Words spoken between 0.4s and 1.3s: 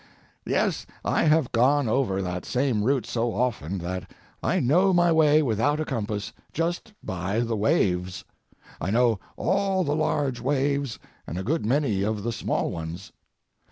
Yes, I